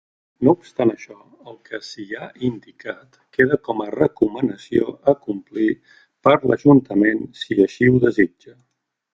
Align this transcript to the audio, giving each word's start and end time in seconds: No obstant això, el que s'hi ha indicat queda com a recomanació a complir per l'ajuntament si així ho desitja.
No 0.45 0.53
obstant 0.59 0.91
això, 0.93 1.17
el 1.51 1.57
que 1.67 1.79
s'hi 1.87 2.05
ha 2.21 2.29
indicat 2.47 3.19
queda 3.39 3.59
com 3.69 3.85
a 3.85 3.89
recomanació 3.97 4.89
a 5.13 5.17
complir 5.29 5.69
per 6.29 6.37
l'ajuntament 6.49 7.25
si 7.43 7.63
així 7.69 7.93
ho 7.93 8.05
desitja. 8.09 8.61